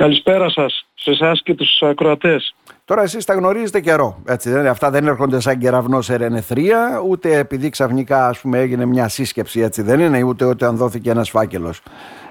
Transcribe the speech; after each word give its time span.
Καλησπέρα 0.00 0.50
σας, 0.50 0.86
σε 0.94 1.10
εσάς 1.10 1.42
και 1.42 1.54
τους 1.54 1.82
ακροατές. 1.82 2.54
Τώρα 2.84 3.02
εσείς 3.02 3.24
τα 3.24 3.34
γνωρίζετε 3.34 3.80
καιρό, 3.80 4.22
έτσι 4.26 4.50
δεν 4.50 4.66
Αυτά 4.66 4.90
δεν 4.90 5.06
έρχονται 5.06 5.40
σαν 5.40 5.58
κεραυνό 5.58 6.00
σε 6.00 6.16
ρενεθρία, 6.16 7.02
ούτε 7.08 7.38
επειδή 7.38 7.68
ξαφνικά 7.68 8.28
ας 8.28 8.40
πούμε 8.40 8.58
έγινε 8.58 8.84
μια 8.84 9.08
σύσκεψη, 9.08 9.60
έτσι 9.60 9.82
δεν 9.82 10.00
είναι, 10.00 10.22
ούτε 10.22 10.44
όταν 10.44 10.76
δόθηκε 10.76 11.10
ένας 11.10 11.30
φάκελος. 11.30 11.82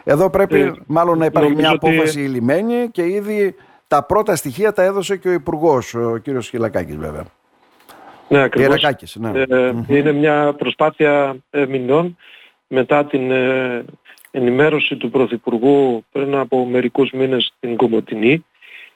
Εδώ 0.04 0.30
πρέπει 0.30 0.60
ε, 0.60 0.72
μάλλον 0.88 1.18
να 1.18 1.26
υπάρχει 1.26 1.56
μια 1.56 1.70
απόφαση 1.70 2.20
ότι... 2.20 2.28
λιμένη 2.28 2.90
και 2.92 3.06
ήδη 3.06 3.56
τα 3.88 4.04
πρώτα 4.04 4.36
στοιχεία 4.36 4.74
τα 4.74 4.84
έδωσε 4.84 5.18
και 5.18 5.28
ο 5.28 5.32
υπουργός, 5.32 5.94
ο 5.94 6.18
κύριος 6.18 6.50
Χιλακάκης 6.50 6.96
βέβαια. 6.96 7.24
Ναι, 8.28 8.42
ακριβώς. 8.42 8.84
ναι. 9.16 9.44
Ε, 9.50 9.74
είναι 9.88 10.12
μια 10.12 10.54
προσπάθεια 10.58 11.36
ε, 11.50 11.66
μηνών 11.66 12.18
μετά 12.68 13.06
την 13.06 13.32
ε, 13.32 13.86
ενημέρωση 14.32 14.96
του 14.96 15.10
Πρωθυπουργού 15.10 16.06
πριν 16.12 16.36
από 16.36 16.66
μερικούς 16.66 17.12
μήνες 17.12 17.54
στην 17.58 17.76
Κομωτινή 17.76 18.46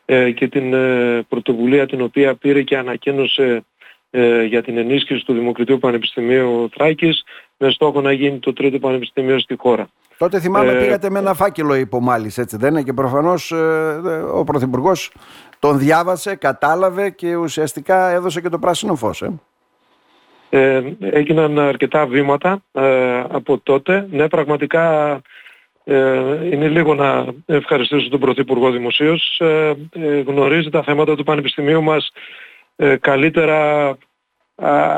ε, 0.05 0.31
και 0.31 0.48
την 0.48 0.73
ε, 0.73 1.21
πρωτοβουλία 1.30 1.85
την 1.85 2.02
οποία 2.02 2.35
πήρε 2.35 2.62
και 2.62 2.77
ανακοίνωσε 2.77 3.63
ε, 4.09 4.44
για 4.44 4.63
την 4.63 4.77
ενίσχυση 4.77 5.25
του 5.25 5.34
Δημοκρατίου 5.34 5.80
Πανεπιστημίου 5.80 6.70
Θράκης 6.73 7.23
με 7.58 7.72
στόχο 7.72 8.02
να 8.02 8.11
γίνει 8.11 8.39
το 8.39 8.53
τρίτο 8.53 8.80
πανεπιστημίο 8.80 9.39
στη 9.39 9.55
χώρα. 9.58 9.88
Τότε 10.17 10.39
θυμάμαι 10.39 10.72
ε, 10.72 10.80
πήγατε 10.80 11.09
με 11.09 11.20
ένα 11.20 11.34
φάκελο 11.34 11.75
υπομάλης 11.75 12.38
έτσι 12.38 12.58
δεν 12.58 12.72
είναι; 12.72 12.84
Και 12.84 12.94
προφανώς 12.94 13.52
ο 14.34 14.44
Πρωθυπουργός 14.44 15.11
τον 15.59 15.77
διάβασε, 15.77 16.36
κατάλαβε 16.36 17.09
και 17.09 17.36
ουσιαστικά 17.36 18.09
έδωσε 18.09 18.41
και 18.41 18.50
το 18.50 18.59
πράσινο 18.59 18.95
φως. 18.95 19.22
Ε. 19.22 19.34
Ε, 20.55 20.81
έγιναν 20.99 21.59
αρκετά 21.59 22.05
βήματα 22.05 22.63
ε, 22.71 23.20
από 23.20 23.59
τότε. 23.63 24.07
Ναι, 24.11 24.27
πραγματικά 24.27 25.21
ε, 25.84 26.48
είναι 26.52 26.67
λίγο 26.67 26.95
να 26.95 27.25
ευχαριστήσω 27.45 28.09
τον 28.09 28.20
Πρωθυπουργό 28.20 28.71
Δημοσίως. 28.71 29.39
Ε, 29.39 29.73
ε, 29.91 30.20
γνωρίζει 30.20 30.70
τα 30.70 30.84
θέματα 30.84 31.16
του 31.16 31.23
Πανεπιστημίου 31.23 31.84
μας 31.84 32.11
καλύτερα 33.00 33.97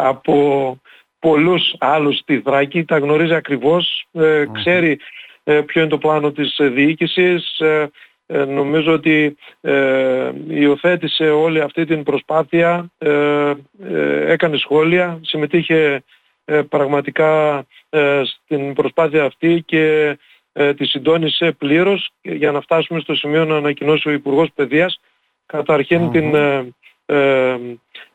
από 0.03 0.77
πολλούς 1.19 1.75
άλλους 1.79 2.17
στη 2.17 2.39
Θράκη. 2.39 2.83
Τα 2.85 2.97
γνωρίζει 2.97 3.33
ακριβώς. 3.33 4.07
Ξέρει 4.51 4.99
ποιο 5.43 5.81
είναι 5.81 5.89
το 5.89 5.97
πλάνο 5.97 6.31
της 6.31 6.55
διοίκησης. 6.59 7.61
Ε, 8.27 8.45
νομίζω 8.45 8.93
ότι 8.93 9.37
ε, 9.61 10.31
υιοθέτησε 10.47 11.29
όλη 11.29 11.61
αυτή 11.61 11.85
την 11.85 12.03
προσπάθεια, 12.03 12.91
ε, 12.97 13.53
ε 13.83 14.31
έκανε 14.31 14.57
σχόλια, 14.57 15.19
συμμετείχε 15.21 16.03
ε, 16.45 16.61
πραγματικά 16.61 17.63
στην 18.23 18.73
προσπάθεια 18.73 19.23
αυτή 19.23 19.63
και 19.65 20.17
τη 20.75 20.85
συντόνισε 20.85 21.51
πλήρως 21.51 22.09
για 22.21 22.51
να 22.51 22.61
φτάσουμε 22.61 22.99
στο 22.99 23.15
σημείο 23.15 23.45
να 23.45 23.55
ανακοινώσει 23.55 24.09
ο 24.09 24.11
Υπουργός 24.11 24.49
Παιδείας 24.55 24.99
την 26.11 26.35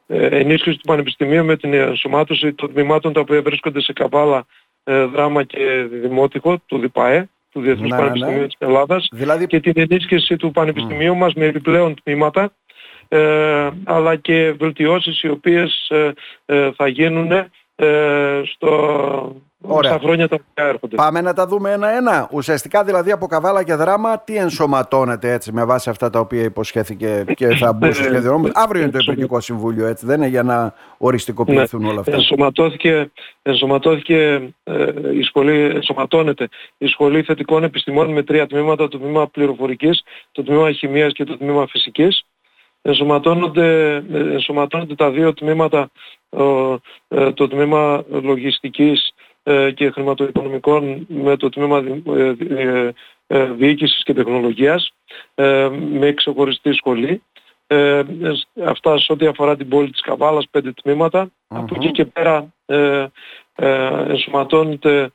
ενίσχυση 0.07 0.77
του 0.77 0.87
Πανεπιστημίου 0.87 1.45
με 1.45 1.57
την 1.57 1.75
ενσωμάτωση 1.75 2.53
των 2.53 2.73
τμήματων 2.73 3.13
τα 3.13 3.21
οποία 3.21 3.43
βρίσκονται 3.43 3.81
σε 3.81 3.93
Καβάλα, 3.93 4.47
Δράμα 4.85 5.43
και 5.43 5.89
Δημότυχο 5.91 6.59
του 6.67 6.79
ΔΙΠΑΕ 6.79 7.29
του 7.51 7.61
Διεθνούς 7.61 7.91
ναι, 7.91 7.97
ναι, 7.97 8.03
Πανεπιστημίου 8.03 8.41
ναι. 8.41 8.47
της 8.47 8.57
Ελλάδας 8.59 9.09
δηλαδή... 9.13 9.47
και 9.47 9.61
την 9.61 9.73
ενίσχυση 9.77 10.37
του 10.37 10.51
Πανεπιστημίου 10.51 11.15
mm. 11.15 11.17
μας 11.17 11.35
με 11.35 11.45
επιπλέον 11.45 11.95
τμήματα 12.03 12.53
ε, 13.09 13.69
αλλά 13.85 14.17
και 14.17 14.53
βελτιώσεις 14.59 15.23
οι 15.23 15.29
οποίες 15.29 15.89
ε, 15.89 16.13
ε, 16.47 16.71
θα 16.73 16.89
γίνουν 16.89 17.31
ε, 17.77 18.43
στο, 18.45 19.43
Ωραία. 19.63 19.91
στα 19.91 20.01
χρόνια 20.01 20.29
τα 20.29 20.37
οποία 20.41 20.65
έρχονται. 20.65 20.97
Πάμε 20.97 21.21
να 21.21 21.33
τα 21.33 21.47
δούμε 21.47 21.73
ένα-ένα. 21.73 22.29
Ουσιαστικά 22.33 22.85
δηλαδή 22.85 23.11
από 23.11 23.27
καβάλα 23.27 23.65
και 23.65 23.75
δράμα 23.75 24.19
τι 24.19 24.37
ενσωματώνεται 24.37 25.33
έτσι 25.33 25.53
με 25.53 25.65
βάση 25.65 25.91
αυτά 25.91 26.11
τα 26.11 26.21
οποία 26.21 26.43
υποσχέθηκε 26.43 27.25
και 27.35 27.47
θα 27.47 27.73
μπουν 27.73 27.93
στο 27.95 28.03
σχέδιο. 28.03 28.51
Αύριο 28.55 28.83
είναι 28.83 28.91
το 28.91 28.99
Υπουργικό 29.01 29.41
Συμβούλιο 29.41 29.87
έτσι 29.87 30.07
δεν 30.07 30.17
είναι 30.17 30.27
για 30.29 30.43
να 30.43 30.75
οριστικοποιηθούν 30.99 31.85
όλα 31.85 32.01
αυτά. 32.01 32.13
Ενσωματώθηκε, 32.13 33.11
ενσωματώθηκε 33.43 34.49
ε, 34.65 34.93
η 35.19 35.23
σχολή, 35.23 35.61
ενσωματώνεται 35.61 36.49
η 36.79 36.87
Σχολή 36.87 37.23
Θετικών 37.23 37.63
Επιστημών 37.63 38.13
με 38.13 38.23
τρία 38.23 38.47
τμήματα, 38.47 38.89
το 38.89 38.99
τμήμα 38.99 39.27
πληροφορικής, 39.29 40.03
το 40.33 40.43
τμήμα 40.43 40.73
χημίας 40.73 41.13
και 41.13 41.25
το 41.25 41.37
τμήμα 41.37 41.67
φυσικής 41.67 42.25
ενσωματώνονται, 42.83 43.95
ενσωματώνονται 44.13 44.95
τα 44.95 45.11
δύο 45.11 45.35
τμήματα, 45.35 45.91
ε, 47.09 47.33
το 47.33 47.49
τμήμα 47.49 48.05
λογιστικής 48.09 49.09
ε, 49.09 49.10
και 49.75 49.91
χρηματοοικονομικών 49.91 51.07
με 51.09 51.37
το 51.37 51.49
τμήμα 51.49 51.83
ε, 53.27 53.45
διοίκησης 53.45 54.03
και 54.03 54.15
τεχνολογίας 54.15 54.93
με 55.91 56.13
ξεχωριστή 56.15 56.73
σχολή. 56.73 57.23
Αυτά 58.65 58.99
σε 58.99 59.13
ό,τι 59.13 59.27
αφορά 59.27 59.57
την 59.57 59.69
πόλη 59.69 59.91
της 59.91 60.01
Καβάλας, 60.01 60.49
πέντε 60.51 60.73
Από 61.49 61.75
εκεί 61.75 61.91
και 61.91 62.05
πέρα 62.05 62.55
ενσωματώνεται 64.09 65.11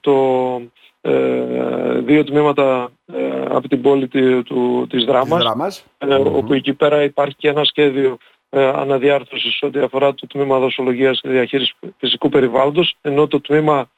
το 0.00 0.60
ε, 1.04 2.00
δύο 2.00 2.24
τμήματα 2.24 2.90
ε, 3.12 3.42
από 3.48 3.68
την 3.68 3.82
πόλη 3.82 4.08
του, 4.42 4.86
της 4.88 5.04
Δράμας, 5.04 5.84
ε, 5.98 6.14
όπου 6.14 6.52
εκεί 6.52 6.74
πέρα 6.74 7.02
υπάρχει 7.02 7.34
και 7.34 7.48
ένα 7.48 7.64
σχέδιο 7.64 8.16
αναδιάρθρωσης 8.60 9.62
ό,τι 9.62 9.78
αφορά 9.78 10.14
το 10.14 10.26
τμήμα 10.26 10.58
δοσολογίας 10.58 11.20
και 11.20 11.28
διαχείρισης 11.28 11.74
φυσικού 11.98 12.28
περιβάλλοντος, 12.28 12.94
ενώ 13.02 13.26
το 13.26 13.40
τμήμα 13.40 13.90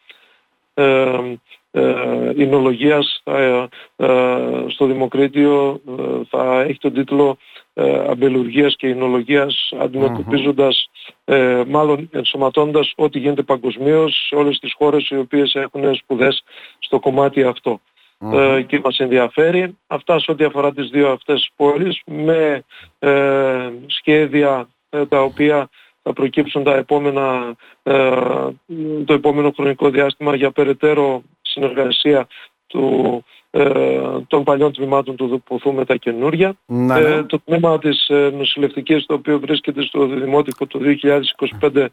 ε, 0.75 2.33
εινολογίας 2.37 3.23
στο 4.69 4.87
Δημοκρίτιο 4.87 5.81
θα 6.31 6.61
έχει 6.61 6.79
τον 6.79 6.93
τίτλο 6.93 7.37
ε, 7.75 7.99
αμπελουργίας 8.09 8.77
και 8.77 8.87
εινολογίας 8.89 9.73
αντιμετωπίζοντας, 9.81 10.91
ε, 11.25 11.63
μάλλον 11.67 12.09
ενσωματώντας 12.13 12.93
ό,τι 12.97 13.19
γίνεται 13.19 13.43
παγκοσμίως 13.43 14.27
σε 14.27 14.35
όλες 14.35 14.59
τις 14.59 14.75
χώρες 14.79 15.09
οι 15.09 15.17
οποίες 15.17 15.55
έχουν 15.55 15.95
σπουδές 15.95 16.45
στο 16.79 16.99
κομμάτι 17.01 17.43
Ε, 18.19 18.63
και 18.63 18.81
μας 18.85 18.99
ενδιαφέρει 18.99 19.79
αυτά 19.87 20.19
σε 20.19 20.31
ό,τι 20.31 20.45
αφορά 20.45 20.73
τις 20.73 20.89
δύο 20.89 21.11
αυτές 21.11 21.51
πόλεις 21.57 22.01
με 22.05 22.65
ε, 22.99 23.71
σχέδια 23.87 24.69
ε, 24.91 25.07
τα 25.07 25.23
οποία 25.23 25.69
θα 26.03 26.13
προκύψουν 26.13 26.65
τα 26.65 26.75
επόμενα, 26.75 27.57
ε, 27.83 28.11
το 29.05 29.15
επόμενο 29.15 29.51
χρονικό 29.51 29.91
διάστημα 29.91 30.35
για 30.35 30.51
περαιτέρω 30.51 31.23
συνεργασία 31.43 32.27
του 32.67 33.25
ε, 33.57 34.01
των 34.27 34.45
παλιών 34.45 34.73
τμήματων 34.73 35.17
του 35.17 35.27
Δουποθού 35.27 35.73
με 35.73 35.85
τα 35.85 35.97
καινούρια. 35.97 36.55
Ναι, 36.67 37.01
ναι. 37.01 37.01
Ε, 37.01 37.23
το 37.23 37.41
τμήμα 37.41 37.79
της 37.79 38.09
ε, 38.09 38.31
νοσηλευτικής 38.37 39.07
το 39.07 39.15
οποίο 39.15 39.39
βρίσκεται 39.41 39.83
στο 39.83 40.07
Δημότικο 40.07 40.67
το 40.67 40.81
2025 41.61 41.87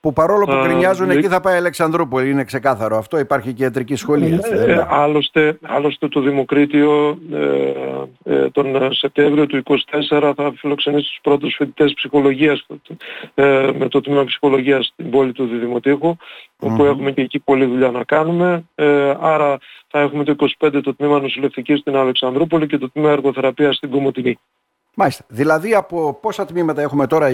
που 0.00 0.12
παρόλο 0.12 0.44
που 0.44 0.60
κρινιάζουν 0.62 1.10
εκεί 1.10 1.28
θα 1.28 1.40
πάει 1.40 1.56
Αλεξανδρούπολη, 1.56 2.30
είναι 2.30 2.44
ξεκάθαρο 2.44 2.96
αυτό, 2.96 3.18
υπάρχει 3.18 3.52
και 3.52 3.62
ιατρική 3.62 3.94
σχολή. 3.94 4.40
Ε, 4.42 4.86
άλλωστε, 4.88 5.58
άλλωστε 5.62 6.08
το 6.08 6.20
Δημοκρίτιο 6.20 7.18
ε, 7.32 8.34
ε, 8.34 8.50
τον 8.50 8.92
Σεπτέμβριο 8.92 9.46
του 9.46 9.62
2024 10.10 10.32
θα 10.36 10.52
φιλοξενήσει 10.56 11.08
τους 11.08 11.18
πρώτους 11.22 11.54
φοιτητές 11.54 11.92
ψυχολογίας 11.94 12.66
ε, 13.34 13.70
με 13.78 13.88
το 13.88 14.00
τμήμα 14.00 14.24
ψυχολογίας 14.24 14.86
στην 14.86 15.10
πόλη 15.10 15.32
του 15.32 15.46
Δημοτήχου, 15.46 16.16
όπου 16.58 16.84
έχουμε 16.84 17.10
και 17.10 17.20
εκεί 17.20 17.38
πολλή 17.38 17.64
δουλειά 17.64 17.90
να 17.90 18.04
κάνουμε. 18.04 18.64
Ε, 18.74 19.14
άρα 19.20 19.58
θα 19.88 20.00
έχουμε 20.00 20.24
το 20.24 20.34
25 20.58 20.80
το 20.82 20.94
τμήμα 20.94 21.20
νοσηλευτικής 21.20 21.78
στην 21.78 21.96
Αλεξανδρούπολη 21.96 22.66
και 22.66 22.78
το 22.78 22.90
τμήμα 22.90 23.10
εργοθεραπείας 23.10 23.76
στην 23.76 23.90
Κομωτινή. 23.90 24.38
Μάλιστα. 25.00 25.24
Δηλαδή 25.28 25.74
από 25.74 26.18
πόσα 26.20 26.44
τμήματα 26.44 26.82
έχουμε 26.82 27.06
τώρα, 27.06 27.28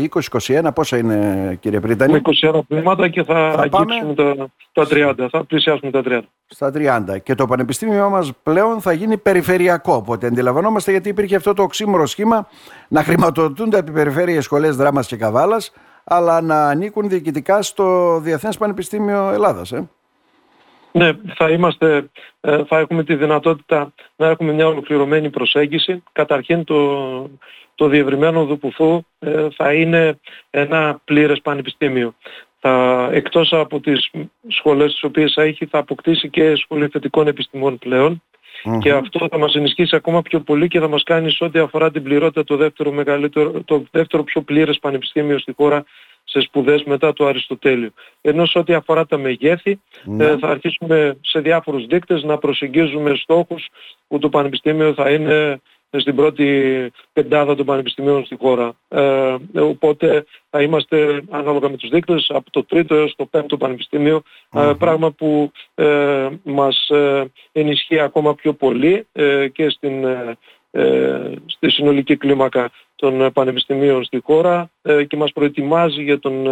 20-21, 0.49 0.69
πόσα 0.75 0.97
είναι 0.97 1.57
κύριε 1.61 1.81
Πρίτανη; 1.81 2.13
Με 2.13 2.21
21 2.43 2.61
τμήματα 2.69 3.09
και 3.09 3.23
θα, 3.23 3.53
θα 3.57 3.63
αγγίξουμε 3.63 4.15
τα, 4.15 4.49
τα 4.73 4.87
30, 4.91 5.27
θα 5.31 5.45
πλησιάσουμε 5.45 5.91
τα 5.91 6.03
30. 6.05 6.21
Στα 6.47 6.73
30. 6.75 7.21
Και 7.23 7.35
το 7.35 7.47
πανεπιστήμιο 7.47 8.11
μας 8.11 8.33
πλέον 8.43 8.81
θα 8.81 8.93
γίνει 8.93 9.17
περιφερειακό. 9.17 9.95
Οπότε 9.95 10.27
αντιλαμβανόμαστε 10.27 10.91
γιατί 10.91 11.09
υπήρχε 11.09 11.37
αυτό 11.37 11.53
το 11.53 11.63
οξύμορο 11.63 12.07
σχήμα 12.07 12.49
να 12.89 13.03
χρηματοδοτούνται 13.03 13.79
από 13.79 13.93
περιφέρειες 13.93 14.45
σχολές 14.45 14.77
δράμας 14.77 15.07
και 15.07 15.17
καβάλας, 15.17 15.73
αλλά 16.05 16.41
να 16.41 16.69
ανήκουν 16.69 17.09
διοικητικά 17.09 17.63
στο 17.63 18.19
Διεθνές 18.21 18.57
Πανεπιστήμιο 18.57 19.31
Ελλάδας. 19.31 19.73
Ε. 19.73 19.89
Ναι, 20.93 21.11
θα, 21.35 21.51
είμαστε, 21.51 22.11
ε, 22.41 22.65
θα 22.65 22.79
έχουμε 22.79 23.05
τη 23.05 23.15
δυνατότητα 23.15 23.93
να 24.17 24.27
έχουμε 24.29 24.53
μια 24.53 24.67
ολοκληρωμένη 24.67 25.31
προσέγγιση. 25.31 26.03
Καταρχήν 26.13 26.65
το, 26.65 27.31
το 27.75 27.89
διευρυμένο 27.89 28.45
Δουπουθού 28.45 29.03
ε, 29.19 29.47
θα 29.57 29.73
είναι 29.73 30.19
ένα 30.51 31.01
πλήρες 31.05 31.41
πανεπιστήμιο. 31.41 32.15
Θα, 32.61 33.09
εκτός 33.13 33.53
από 33.53 33.81
τις 33.81 34.11
σχολές 34.49 34.93
τις 34.93 35.03
οποίες 35.03 35.33
θα 35.33 35.43
έχει 35.43 35.67
θα 35.67 35.79
αποκτήσει 35.79 36.29
και 36.29 36.57
σχολή 36.57 36.89
θετικών 36.89 37.27
επιστημών 37.27 37.79
και 38.79 38.93
αυτό 38.93 39.27
θα 39.31 39.39
μας 39.39 39.55
ενισχύσει 39.55 39.97
ακόμα 39.97 40.23
πιο 40.23 40.41
πολύ 40.41 40.69
και 40.69 40.81
θα 40.81 40.89
μας 40.89 41.03
κάνει 41.03 41.31
σε 41.31 41.45
ό,τι 41.45 41.59
αφορά 41.59 41.91
την 41.91 42.03
πληρότητα 42.03 42.45
το 42.45 42.57
δεύτερο, 42.57 42.93
μεγαλύτερο, 42.93 43.63
το 43.65 43.85
δεύτερο 43.91 44.23
πιο 44.23 44.43
πλήρες 44.43 44.79
πανεπιστήμιο 44.79 45.39
στη 45.39 45.53
χώρα 45.57 45.85
σε 46.37 46.47
σπουδές 46.47 46.83
μετά 46.85 47.13
το 47.13 47.27
Αριστοτέλειο. 47.27 47.91
Ενώ 48.21 48.47
σε 48.47 48.59
ό,τι 48.59 48.75
αφορά 48.75 49.07
τα 49.07 49.19
μεγέθη 49.19 49.81
ναι. 50.05 50.25
ε, 50.25 50.39
θα 50.39 50.49
αρχίσουμε 50.49 51.19
σε 51.21 51.41
διάφορους 51.41 51.87
δείκτες 51.87 52.23
να 52.23 52.39
προσεγγίζουμε 52.39 53.15
στόχους 53.15 53.69
που 54.09 54.19
το 54.19 54.29
Πανεπιστήμιο 54.29 54.95
θα 54.95 55.11
είναι 55.11 55.61
στην 55.91 56.15
πρώτη 56.15 56.47
πεντάδα 57.13 57.55
των 57.55 57.67
πανεπιστημίων 57.67 58.25
στη 58.25 58.37
χώρα. 58.41 58.73
Ε, 58.89 59.35
οπότε 59.61 60.25
θα 60.51 60.63
είμαστε 60.63 61.23
ανάλογα 61.31 61.69
με 61.69 61.77
τους 61.77 61.89
δείκτες 61.89 62.27
από 62.29 62.51
το 62.51 62.65
τρίτο 62.65 62.95
έως 62.95 63.15
το 63.17 63.27
πέμπτο 63.27 63.57
πανεπιστήμιο, 63.57 64.23
ε, 64.53 64.73
πράγμα 64.79 65.11
που 65.11 65.53
ε, 65.75 66.29
μας 66.43 66.89
ε, 66.89 67.25
ενισχύει 67.53 68.01
ακόμα 68.01 68.35
πιο 68.35 68.53
πολύ 68.53 69.07
και 69.53 69.71
στην, 69.71 70.05
στη 71.47 71.71
συνολική 71.71 72.17
κλίμακα 72.17 72.71
των 72.97 73.33
πανεπιστημίων 73.33 74.05
στη 74.05 74.21
χώρα 74.25 74.71
και 75.07 75.17
μας 75.17 75.33
προετοιμάζει 75.33 76.03
για, 76.03 76.19
τον, 76.19 76.43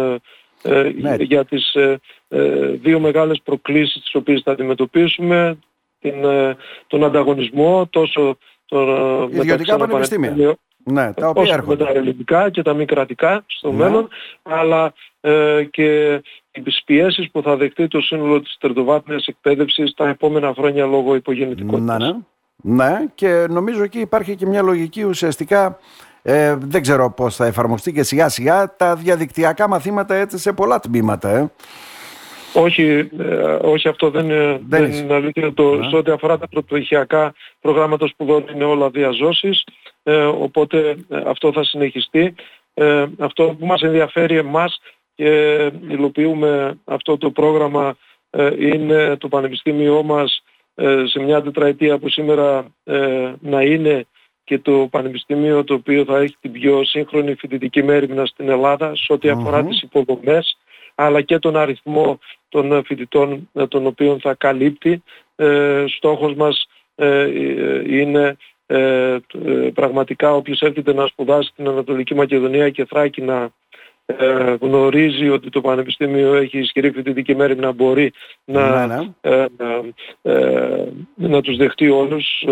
ναι. 0.95 1.15
για 1.19 1.45
τις 1.45 1.75
δύο 2.81 2.99
μεγάλες 2.99 3.41
προκλήσεις 3.43 4.01
τις 4.01 4.15
οποίες 4.15 4.41
θα 4.41 4.51
αντιμετωπίσουμε, 4.51 5.57
την, 5.99 6.13
τον 6.87 7.03
ανταγωνισμό 7.03 7.87
τόσο 7.87 8.37
των 8.65 8.87
ιδιωτικά 9.31 9.77
πανεπιστήμια. 9.77 10.57
Ναι, 10.87 11.13
τα 11.13 11.27
οποία 11.27 11.53
έρχονται. 11.53 11.83
με 11.83 11.91
τα 11.91 11.99
ελληνικά 11.99 12.49
και 12.49 12.61
τα 12.61 12.73
μη 12.73 12.85
κρατικά 12.85 13.43
στο 13.47 13.71
ναι. 13.71 13.77
μέλλον, 13.77 14.07
αλλά 14.43 14.93
ε, 15.21 15.63
και 15.71 16.21
τις 16.63 16.81
πιέσεις 16.85 17.31
που 17.31 17.41
θα 17.41 17.55
δεχτεί 17.55 17.87
το 17.87 18.01
σύνολο 18.01 18.41
της 18.41 18.57
τριτοβάθμιας 18.59 19.27
εκπαίδευσης 19.27 19.93
τα 19.93 20.07
επόμενα 20.07 20.53
χρόνια 20.53 20.85
λόγω 20.85 21.15
υπογεννητικότητας. 21.15 21.99
Ναι, 21.99 22.07
ναι. 22.07 22.17
Ναι, 22.55 23.05
και 23.15 23.45
νομίζω 23.49 23.83
εκεί 23.83 23.99
υπάρχει 23.99 24.35
και 24.35 24.45
μια 24.45 24.61
λογική 24.61 25.03
ουσιαστικά 25.03 25.79
ε, 26.21 26.55
δεν 26.59 26.81
ξέρω 26.81 27.11
πώς 27.11 27.35
θα 27.35 27.45
εφαρμοστεί 27.45 27.93
και 27.93 28.03
σιγά 28.03 28.29
σιγά 28.29 28.75
τα 28.75 28.95
διαδικτυακά 28.95 29.67
μαθήματα 29.67 30.15
έτσι 30.15 30.37
σε 30.37 30.53
πολλά 30.53 30.79
τμήματα. 30.79 31.29
Ε. 31.29 31.51
Όχι, 32.53 33.09
ε, 33.19 33.57
όχι 33.61 33.87
αυτό 33.87 34.09
δεν, 34.09 34.27
δεν, 34.67 34.91
είναι 34.91 35.13
αλήθεια. 35.13 35.53
Το, 35.53 35.83
Σε 35.89 35.95
ό,τι 35.95 36.11
αφορά 36.11 36.37
τα 36.37 36.47
πρωτοπτυχιακά 36.47 37.33
προγράμματα 37.61 38.07
σπουδών 38.07 38.45
είναι 38.53 38.63
όλα 38.63 38.89
διαζώσεις, 38.89 39.63
ε, 40.03 40.15
οπότε 40.15 40.95
ε, 41.09 41.21
αυτό 41.25 41.51
θα 41.51 41.63
συνεχιστεί. 41.63 42.35
Ε, 42.73 43.05
αυτό 43.19 43.55
που 43.59 43.65
μας 43.65 43.81
ενδιαφέρει 43.81 44.37
εμάς 44.37 44.79
και 45.15 45.31
υλοποιούμε 45.87 46.77
αυτό 46.83 47.17
το 47.17 47.31
πρόγραμμα 47.31 47.97
είναι 48.59 49.15
το 49.15 49.27
Πανεπιστήμιό 49.27 50.03
μας 50.03 50.43
σε 51.05 51.19
μια 51.19 51.41
τετραετία 51.41 51.97
που 51.97 52.09
σήμερα 52.09 52.65
να 53.39 53.61
είναι 53.61 54.05
και 54.43 54.59
το 54.59 54.87
Πανεπιστήμιο 54.91 55.63
το 55.63 55.73
οποίο 55.73 56.05
θα 56.05 56.17
έχει 56.17 56.37
την 56.41 56.51
πιο 56.51 56.83
σύγχρονη 56.83 57.35
φοιτητική 57.35 57.83
μέρημνα 57.83 58.25
στην 58.25 58.49
Ελλάδα 58.49 58.95
σε 58.95 59.13
ό,τι 59.13 59.29
αφορά 59.29 59.63
τις 59.63 59.81
υποδομές 59.81 60.57
αλλά 60.95 61.21
και 61.21 61.39
τον 61.39 61.57
αριθμό 61.57 62.19
των 62.49 62.83
φοιτητών 62.85 63.49
ε, 63.53 63.67
των 63.67 63.85
οποίων 63.85 64.19
θα 64.19 64.33
καλύπτει. 64.33 65.03
Ε, 65.35 65.83
στόχος 65.87 66.33
μας 66.35 66.67
ε, 66.95 67.29
είναι 67.97 68.37
πραγματικά 69.73 70.33
όποιος 70.33 70.61
έρχεται 70.61 70.93
να 70.93 71.07
σπουδάσει 71.07 71.49
στην 71.49 71.67
Ανατολική 71.67 72.15
Μακεδονία 72.15 72.69
και 72.69 72.85
Θράκη 72.85 73.21
να 73.21 73.49
γνωρίζει 74.59 75.29
ότι 75.29 75.49
το 75.49 75.61
Πανεπιστήμιο 75.61 76.35
έχει 76.35 76.59
ισχυρή 76.59 76.91
φοιτητική 76.91 77.35
μέρη 77.35 77.55
να 77.55 77.71
μπορεί 77.71 78.13
να, 78.45 78.87
ναι, 78.87 78.95
ναι. 78.95 80.27
να 81.15 81.41
τους 81.41 81.57
δεχτεί 81.57 81.89
όλους, 81.89 82.45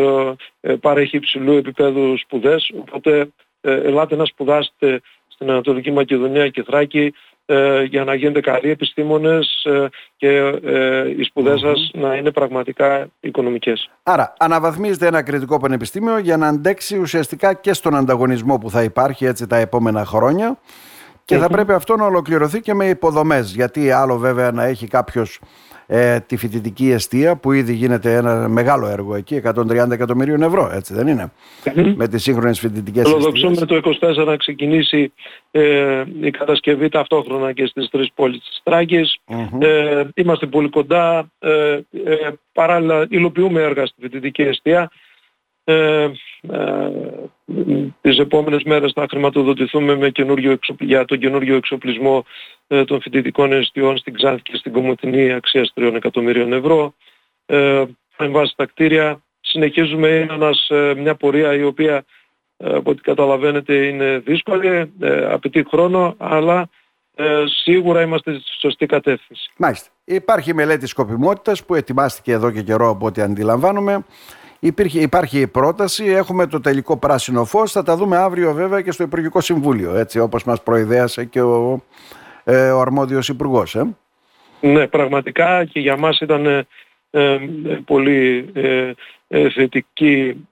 παρέχει 0.79 1.17
υψηλού 1.17 1.53
επίπεδου 1.53 2.17
σπουδές, 2.17 2.71
οπότε 2.79 3.27
ελάτε 3.61 4.15
να 4.15 4.25
σπουδάσετε 4.25 5.01
στην 5.27 5.49
Ανατολική 5.49 5.91
Μακεδονία 5.91 6.49
και 6.49 6.63
Θράκη 6.63 7.13
ε, 7.45 7.83
για 7.83 8.03
να 8.03 8.15
γίνετε 8.15 8.39
καλοί 8.39 8.69
επιστήμονες 8.69 9.63
ε, 9.63 9.87
και 10.17 10.27
ε, 10.63 11.09
οι 11.09 11.23
σπουδές 11.23 11.59
σας 11.59 11.91
να 11.93 12.15
είναι 12.15 12.31
πραγματικά 12.31 13.07
οικονομικές. 13.19 13.89
Άρα 14.03 14.33
αναβαθμίζετε 14.37 15.07
ένα 15.07 15.23
κριτικό 15.23 15.59
πανεπιστήμιο 15.59 16.17
για 16.17 16.37
να 16.37 16.47
αντέξει 16.47 16.97
ουσιαστικά 16.97 17.53
και 17.53 17.73
στον 17.73 17.95
ανταγωνισμό 17.95 18.57
που 18.57 18.69
θα 18.69 18.83
υπάρχει 18.83 19.25
έτσι 19.25 19.47
τα 19.47 19.55
επόμενα 19.55 20.05
χρόνια 20.05 20.57
και 21.25 21.37
θα 21.37 21.49
πρέπει 21.49 21.73
αυτό 21.73 21.95
να 21.95 22.05
ολοκληρωθεί 22.05 22.61
και 22.61 22.73
με 22.73 22.85
υποδομές 22.85 23.53
γιατί 23.53 23.91
άλλο 23.91 24.17
βέβαια 24.17 24.51
να 24.51 24.63
έχει 24.63 24.87
κάποιος 24.87 25.39
ε, 25.87 26.19
τη 26.19 26.37
φοιτητική 26.37 26.91
αιστεία 26.91 27.35
που 27.35 27.51
ήδη 27.51 27.73
γίνεται 27.73 28.15
ένα 28.15 28.47
μεγάλο 28.47 28.87
έργο 28.87 29.15
εκεί, 29.15 29.41
130 29.43 29.91
εκατομμυρίων 29.91 30.41
ευρώ, 30.41 30.71
έτσι 30.73 30.93
δεν 30.93 31.07
ειναι 31.07 31.31
Με 31.95 32.07
τις 32.07 32.23
σύγχρονες 32.23 32.59
φοιτητικές 32.59 33.13
αιστείες. 33.13 33.59
το 33.59 33.81
24 34.21 34.25
να 34.25 34.37
ξεκινήσει 34.37 35.13
ε, 35.51 36.03
η 36.21 36.31
κατασκευή 36.31 36.89
ταυτόχρονα 36.89 37.53
και 37.53 37.65
στις 37.65 37.89
τρεις 37.89 38.11
πόλεις 38.15 38.39
της 38.39 38.61
Τράκης. 38.63 39.17
Ε, 39.59 40.03
είμαστε 40.15 40.45
πολύ 40.45 40.69
κοντά, 40.69 41.31
ε, 41.39 41.79
ε, 42.05 42.29
παράλληλα 42.53 43.05
υλοποιούμε 43.09 43.61
έργα 43.61 43.85
στη 43.85 44.01
φοιτητική 44.01 44.41
αιστεία. 44.41 44.91
Ε, 47.57 47.73
ε, 47.73 47.87
τις 48.01 48.17
επόμενες 48.17 48.63
μέρες 48.63 48.91
θα 48.95 49.05
χρηματοδοτηθούμε 49.09 49.95
με 49.95 50.09
καινούριο 50.09 50.57
για 50.79 51.05
τον 51.05 51.19
καινούριο 51.19 51.55
εξοπλισμό 51.55 52.25
ε, 52.67 52.83
των 52.83 53.01
φοιτητικών 53.01 53.53
αιστειών 53.53 53.97
στην 53.97 54.13
Ξάνθη 54.13 54.41
και 54.41 54.55
στην 54.55 54.71
Κομωτινή 54.71 55.31
αξίας 55.31 55.73
3 55.75 55.93
εκατομμυρίων 55.95 56.53
ευρώ. 56.53 56.93
Ε, 57.45 57.83
βάση 58.17 58.53
τα 58.55 58.65
κτίρια 58.65 59.23
συνεχίζουμε 59.41 60.07
είναι 60.07 60.49
ε, 60.67 60.93
μια 60.93 61.15
πορεία 61.15 61.53
η 61.53 61.63
οποία 61.63 62.05
ε, 62.57 62.75
από 62.75 62.91
ό,τι 62.91 63.01
καταλαβαίνετε 63.01 63.73
είναι 63.73 64.17
δύσκολη, 64.25 64.93
ε, 64.99 65.25
απαιτεί 65.25 65.65
χρόνο, 65.69 66.15
αλλά 66.17 66.69
ε, 67.15 67.43
σίγουρα 67.63 68.01
είμαστε 68.01 68.31
στη 68.31 68.59
σωστή 68.59 68.85
κατεύθυνση. 68.85 69.49
Μάλιστα. 69.57 69.89
Υπάρχει 70.05 70.53
μελέτη 70.53 70.87
σκοπιμότητας 70.87 71.65
που 71.65 71.75
ετοιμάστηκε 71.75 72.31
εδώ 72.31 72.51
και 72.51 72.61
καιρό 72.61 72.89
από 72.89 73.05
ό,τι 73.05 73.21
αντιλαμβάνομαι. 73.21 74.05
Υπήρχε, 74.65 74.99
υπάρχει 74.99 75.39
η 75.39 75.47
πρόταση, 75.47 76.05
έχουμε 76.05 76.47
το 76.47 76.59
τελικό 76.59 76.97
πράσινο 76.97 77.45
φως, 77.45 77.71
θα 77.71 77.83
τα 77.83 77.95
δούμε 77.95 78.17
αύριο 78.17 78.53
βέβαια 78.53 78.81
και 78.81 78.91
στο 78.91 79.03
Υπουργικό 79.03 79.41
Συμβούλιο, 79.41 79.95
έτσι 79.95 80.19
όπως 80.19 80.43
μας 80.43 80.63
προειδέασε 80.63 81.25
και 81.25 81.41
ο, 81.41 81.83
ε, 82.43 82.69
ο 82.69 82.79
αρμόδιος 82.79 83.29
Υπουργός. 83.29 83.75
Ε. 83.75 83.95
Ναι, 84.61 84.87
πραγματικά 84.87 85.65
και 85.65 85.79
για 85.79 85.97
μας 85.97 86.19
ήταν 86.19 86.45
ε, 86.45 86.65
ε 87.11 87.39
πολύ 87.85 88.49
ε, 88.53 88.91
ε, 89.27 89.49
θετική 89.49 90.47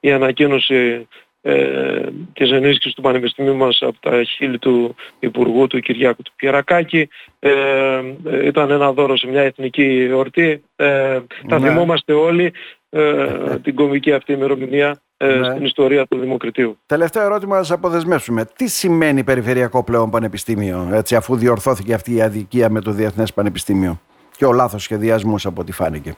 η 0.00 0.12
ανακοίνωση 0.12 1.08
ε, 1.44 2.06
της 2.32 2.50
ενίσχυσης 2.50 2.94
του 2.94 3.02
Πανεπιστημίου 3.02 3.56
μας 3.56 3.78
από 3.80 3.96
τα 4.00 4.22
χείλη 4.22 4.58
του 4.58 4.94
Υπουργού 5.18 5.66
του 5.66 5.80
Κυριάκου 5.80 6.22
του 6.22 6.32
Πιερακάκη. 6.36 7.08
Ε, 7.38 8.02
ήταν 8.44 8.70
ένα 8.70 8.92
δώρο 8.92 9.16
σε 9.16 9.26
μια 9.26 9.42
εθνική 9.42 10.06
εορτή. 10.10 10.62
Ε, 10.76 11.20
θα 11.48 11.58
ναι. 11.58 11.68
θυμόμαστε 11.68 12.12
όλοι 12.12 12.52
ε, 12.94 13.58
την 13.62 13.74
κομική 13.74 14.12
αυτή 14.12 14.32
ημερομηνία 14.32 15.02
ε, 15.16 15.34
ναι. 15.34 15.44
στην 15.44 15.64
ιστορία 15.64 16.06
του 16.06 16.18
Δημοκρατίου. 16.18 16.78
Τελευταίο 16.86 17.22
ερώτημα 17.22 17.56
να 17.56 17.62
σας 17.62 17.76
αποδεσμεύσουμε. 17.76 18.44
Τι 18.56 18.68
σημαίνει 18.68 19.24
Περιφερειακό 19.24 19.84
πλέον 19.84 20.10
Πανεπιστήμιο, 20.10 20.88
έτσι, 20.92 21.16
αφού 21.16 21.36
διορθώθηκε 21.36 21.94
αυτή 21.94 22.14
η 22.14 22.22
αδικία 22.22 22.70
με 22.70 22.80
το 22.80 22.90
Διεθνές 22.90 23.32
Πανεπιστήμιο; 23.32 24.00
Και 24.36 24.44
ο 24.44 24.52
λάθος 24.52 24.82
σχεδιασμός 24.82 25.46
από 25.46 25.60
ό,τι 25.60 25.72
φάνηκε. 25.72 26.14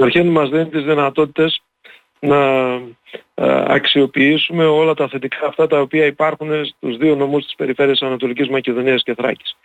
Αρχήν 0.00 0.28
μας 0.28 0.48
δίνει 0.50 0.68
τις 0.68 0.84
δυνατότητες 0.84 1.62
να 2.20 2.40
ε, 3.34 3.64
αξιοποιήσουμε 3.66 4.64
όλα 4.64 4.94
τα 4.94 5.08
θετικά 5.08 5.46
αυτά 5.46 5.66
τα 5.66 5.80
οποία 5.80 6.06
υπάρχουν 6.06 6.64
στους 6.64 6.96
δύο 6.96 7.14
νομούς 7.14 7.44
της 7.44 7.54
περιφέρειας 7.54 8.02
Ανατολικής 8.02 8.48
Μακεδονίας 8.48 9.02
και 9.02 9.14
Θράκης. 9.14 9.56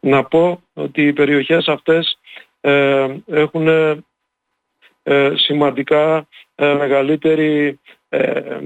Να 0.00 0.24
πω 0.24 0.62
ότι 0.74 1.06
οι 1.06 1.12
περιοχές 1.12 1.68
αυτές 1.68 2.18
ε, 2.60 3.06
έχουν 3.26 3.68
ε, 3.68 4.04
σημαντικά 5.34 6.26
ε, 6.54 6.74
μεγαλύτερη 6.74 7.80
ε, 8.08 8.58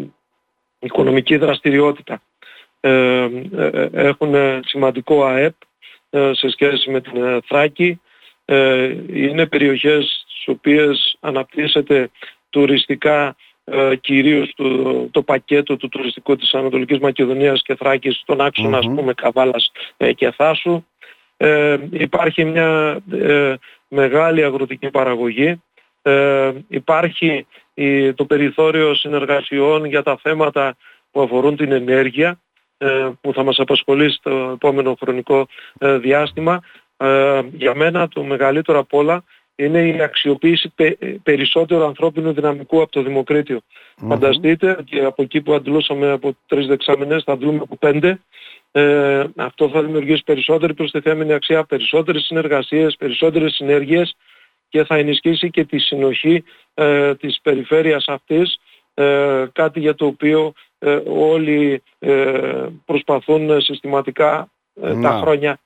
οικονομική 0.78 1.36
δραστηριότητα. 1.36 2.22
Έχουν 3.92 4.34
σημαντικό 4.64 5.24
ΑΕΠ 5.24 5.54
σε 6.10 6.50
σχέση 6.50 6.90
με 6.90 7.00
την 7.00 7.42
Θράκη. 7.46 8.00
Είναι 9.12 9.46
περιοχές 9.46 10.24
στις 10.26 10.48
οποίες 10.48 11.16
αναπτύσσεται 11.20 12.10
τουριστικά 12.50 13.36
κυρίως 14.00 14.52
το, 14.56 15.08
το 15.10 15.22
πακέτο 15.22 15.76
του 15.76 15.88
τουριστικού 15.88 16.36
της 16.36 16.54
Ανατολικής 16.54 16.98
Μακεδονίας 16.98 17.62
και 17.62 17.74
Θράκης 17.74 18.16
στον 18.16 18.40
άξονα 18.40 18.78
ας 18.78 18.86
πούμε 18.86 19.14
Καβάλας 19.14 19.70
και 20.14 20.30
Θάσου. 20.30 20.84
υπάρχει 21.90 22.44
μια 22.44 23.00
μεγάλη 23.88 24.44
αγροτική 24.44 24.90
παραγωγή 24.90 25.60
ε, 26.06 26.52
υπάρχει 26.68 27.46
το 28.14 28.24
περιθώριο 28.24 28.94
συνεργασιών 28.94 29.84
για 29.84 30.02
τα 30.02 30.18
θέματα 30.22 30.76
που 31.10 31.20
αφορούν 31.20 31.56
την 31.56 31.72
ενέργεια 31.72 32.40
ε, 32.78 33.08
που 33.20 33.32
θα 33.32 33.42
μας 33.42 33.58
απασχολεί 33.58 34.10
στο 34.10 34.50
επόμενο 34.54 34.96
χρονικό 35.00 35.46
ε, 35.78 35.98
διάστημα. 35.98 36.60
Για 37.52 37.74
μένα 37.74 38.08
το 38.08 38.22
μεγαλύτερο 38.22 38.78
απ' 38.78 38.94
όλα 38.94 39.24
είναι 39.56 39.86
η 39.86 40.00
αξιοποίηση 40.00 40.72
περισσότερου 41.22 41.84
ανθρώπινου 41.84 42.32
δυναμικού 42.32 42.82
από 42.82 42.92
το 42.92 43.02
δημοκρίτιο. 43.02 43.60
Φανταστείτε 44.08 44.78
και 44.84 45.04
από 45.04 45.22
εκεί 45.22 45.40
που 45.40 45.54
αντλούσαμε 45.54 46.10
από 46.10 46.36
τρεις 46.46 46.66
δεξαμενές 46.66 47.22
θα 47.22 47.36
δούμε 47.36 47.58
από 47.62 47.76
πέντε. 47.76 48.20
Ε, 48.72 49.24
αυτό 49.36 49.68
θα 49.68 49.82
δημιουργήσει 49.82 50.22
περισσότερη 50.24 50.74
προστιθέμενη 50.74 51.32
αξία, 51.32 51.64
περισσότερες 51.64 52.22
συνεργασίες, 52.22 52.96
περισσότερες 52.98 53.54
συνέργειες 53.54 54.16
και 54.76 54.84
θα 54.84 54.96
ενισχύσει 54.96 55.50
και 55.50 55.64
τη 55.64 55.78
συνοχή 55.78 56.44
ε, 56.74 57.14
της 57.14 57.40
περιφέρειας 57.42 58.04
αυτής, 58.08 58.58
ε, 58.94 59.44
κάτι 59.52 59.80
για 59.80 59.94
το 59.94 60.06
οποίο 60.06 60.52
ε, 60.78 60.98
όλοι 61.06 61.82
ε, 61.98 62.66
προσπαθούν 62.84 63.60
συστηματικά 63.60 64.48
τα 65.02 65.18
χρόνια 65.22 65.58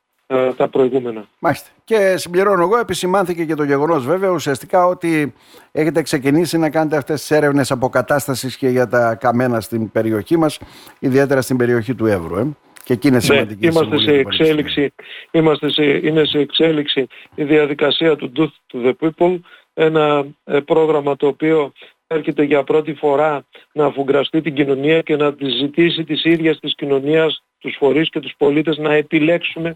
τα 0.57 0.69
προηγούμενα. 0.69 1.29
Μάλιστα. 1.39 1.69
Και 1.85 2.17
συμπληρώνω 2.17 2.63
εγώ, 2.63 2.79
επισημάνθηκε 2.79 3.45
και 3.45 3.55
το 3.55 3.65
γεγονός 3.65 4.07
βέβαια 4.07 4.31
ουσιαστικά 4.31 4.87
ότι 4.87 5.35
έχετε 5.73 6.03
ξεκινήσει 6.03 6.59
να 6.59 6.71
κάνετε 6.71 6.97
αυτές 6.97 7.21
τις 7.21 7.31
έρευνες 7.31 7.71
αποκατάστασης 7.71 8.57
και 8.57 8.69
για 8.69 8.89
τα 8.89 9.15
καμένα 9.15 9.61
στην 9.61 9.91
περιοχή 9.91 10.37
μας, 10.37 10.59
ιδιαίτερα 10.99 11.43
στην 11.43 11.57
περιοχή 11.57 11.95
του 11.95 12.07
Εύρου. 12.07 12.37
Ε. 12.37 12.47
Και 12.91 12.97
εκεί 12.97 13.09
είναι 13.09 13.17
ναι, 13.17 13.23
σημαντική 13.23 13.67
ναι, 13.67 13.73
είμαστε 13.73 13.99
σε 13.99 14.11
εξέλιξη, 14.11 14.93
είμαστε 15.31 15.71
σε, 15.71 15.83
είναι 15.85 16.25
σε 16.25 16.39
εξέλιξη 16.39 17.07
η 17.35 17.45
διαδικασία 17.45 18.17
του 18.17 18.33
Do 18.37 18.47
to 18.73 18.87
the 18.87 18.93
People, 19.01 19.39
ένα 19.75 20.27
ε, 20.45 20.61
πρόγραμμα 20.61 21.17
το 21.17 21.27
οποίο 21.27 21.73
έρχεται 22.07 22.43
για 22.43 22.65
πρώτη 22.65 22.95
φορά 22.95 23.45
να 23.73 23.87
αφουγκραστεί 23.87 24.41
την 24.41 24.55
κοινωνία 24.55 25.01
και 25.01 25.17
να 25.17 25.35
τη 25.35 25.49
ζητήσει 25.49 26.05
της 26.05 26.25
ίδιας 26.25 26.59
της 26.59 26.75
κοινωνίας, 26.75 27.43
τους 27.59 27.77
φορείς 27.79 28.11
και 28.11 28.21
τους 28.21 28.35
πολίτες 28.39 28.79
να 28.79 28.93
επιλέξουμε 28.93 29.75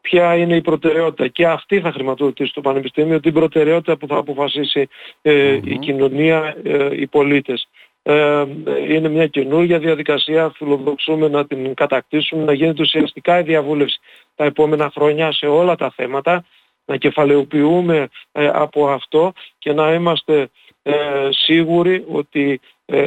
ποια 0.00 0.36
είναι 0.36 0.56
η 0.56 0.60
προτεραιότητα. 0.60 1.28
Και 1.28 1.46
αυτή 1.46 1.80
θα 1.80 1.92
χρηματοδοτήσει 1.92 2.52
το 2.52 2.60
Πανεπιστήμιο, 2.60 3.20
την 3.20 3.32
προτεραιότητα 3.32 3.96
που 3.96 4.06
θα 4.06 4.16
αποφασίσει 4.16 4.88
ε, 5.22 5.60
η 5.64 5.78
κοινωνία, 5.78 6.56
ε, 6.62 7.00
οι 7.00 7.06
πολίτες. 7.06 7.68
Ε, 8.06 8.44
είναι 8.88 9.08
μια 9.08 9.26
καινούργια 9.26 9.78
διαδικασία, 9.78 10.52
φιλοδοξούμε 10.56 11.28
να 11.28 11.46
την 11.46 11.74
κατακτήσουμε, 11.74 12.44
να 12.44 12.52
γίνεται 12.52 12.82
ουσιαστικά 12.82 13.38
η 13.38 13.42
διαβούλευση 13.42 14.00
τα 14.34 14.44
επόμενα 14.44 14.90
χρόνια 14.94 15.32
σε 15.32 15.46
όλα 15.46 15.74
τα 15.76 15.92
θέματα, 15.96 16.44
να 16.84 16.96
κεφαλαιοποιούμε 16.96 18.08
ε, 18.32 18.50
από 18.52 18.88
αυτό 18.88 19.32
και 19.58 19.72
να 19.72 19.92
είμαστε 19.92 20.48
ε, 20.82 21.28
σίγουροι 21.30 22.04
ότι 22.08 22.60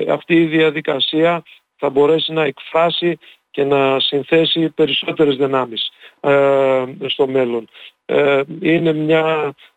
αυτή 0.09 0.35
η 0.35 0.45
διαδικασία 0.45 1.43
θα 1.75 1.89
μπορέσει 1.89 2.33
να 2.33 2.43
εκφράσει 2.43 3.17
και 3.51 3.63
να 3.63 3.99
συνθέσει 3.99 4.69
περισσότερες 4.69 5.35
δυνάμεις 5.35 5.91
στο 7.07 7.27
μέλλον. 7.27 7.69
Είναι 8.61 8.93
μια 8.93 9.55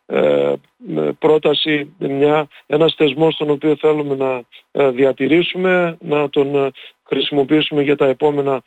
πρόταση, 1.19 1.95
μια, 1.99 2.47
ένας 2.65 2.93
θεσμός 2.97 3.35
τον 3.37 3.49
οποίο 3.49 3.75
θέλουμε 3.75 4.15
να 4.15 4.43
ε, 4.71 4.89
διατηρήσουμε, 4.89 5.97
να 5.99 6.29
τον 6.29 6.55
ε, 6.55 6.71
χρησιμοποιήσουμε 7.07 7.81
για 7.81 7.95
τα 7.95 8.05
επόμενα 8.05 8.61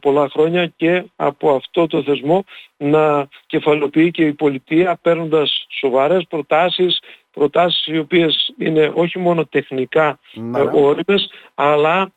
πολλά 0.00 0.28
χρόνια 0.28 0.66
και 0.76 1.04
από 1.16 1.54
αυτό 1.54 1.86
το 1.86 2.02
θεσμό 2.02 2.44
να 2.76 3.28
κεφαλοποιεί 3.46 4.10
και 4.10 4.24
η 4.24 4.32
πολιτεία 4.32 4.98
παίρνοντας 5.02 5.66
σοβαρές 5.80 6.26
προτάσεις, 6.28 7.00
προτάσεις 7.32 7.86
οι 7.86 7.98
οποίες 7.98 8.54
είναι 8.58 8.92
όχι 8.94 9.18
μόνο 9.18 9.46
τεχνικά 9.46 10.18
ναι. 10.34 10.60
όριμες, 10.60 11.30
αλλά 11.54 12.10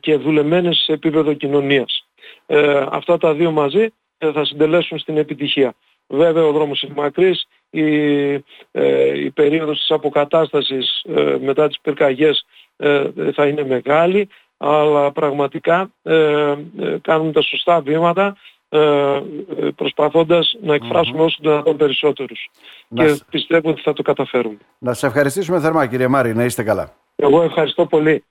και 0.00 0.16
δουλεμένες 0.16 0.82
σε 0.84 0.92
επίπεδο 0.92 1.32
κοινωνίας. 1.32 2.08
αυτά 2.90 3.18
τα 3.18 3.34
δύο 3.34 3.50
μαζί 3.50 3.86
θα 4.18 4.44
συντελέσουν 4.44 4.98
στην 4.98 5.16
επιτυχία. 5.16 5.74
Βέβαια 6.12 6.44
ο 6.44 6.52
δρόμος 6.52 6.82
είναι 6.82 6.94
μακρύς, 6.96 7.46
η, 7.70 8.32
ε, 8.70 9.18
η 9.18 9.30
περίοδος 9.30 9.78
της 9.78 9.90
αποκατάστασης 9.90 11.02
ε, 11.16 11.36
μετά 11.40 11.68
τις 11.68 11.80
πυρκαγιές 11.80 12.46
ε, 12.76 13.04
θα 13.34 13.46
είναι 13.46 13.64
μεγάλη, 13.64 14.28
αλλά 14.56 15.12
πραγματικά 15.12 15.90
ε, 16.02 16.54
κάνουμε 17.02 17.32
τα 17.32 17.42
σωστά 17.42 17.80
βήματα 17.80 18.36
προσπαθώντας 19.76 20.56
να 20.62 20.74
εκφράσουμε 20.74 21.18
mm-hmm. 21.22 21.24
όσο 21.24 21.38
δυνατόν 21.40 21.76
περισσότερους. 21.76 22.50
και 22.94 23.18
πιστεύω 23.30 23.70
ότι 23.70 23.80
θα 23.80 23.92
το 23.92 24.02
καταφέρουμε. 24.02 24.56
Να 24.78 24.94
σε 24.94 25.06
ευχαριστήσουμε 25.06 25.60
θερμά 25.60 25.86
κύριε 25.86 26.08
Μάρη, 26.08 26.34
να 26.34 26.44
είστε 26.44 26.62
καλά. 26.62 26.94
Εγώ 27.16 27.42
ευχαριστώ 27.42 27.86
πολύ. 27.86 28.24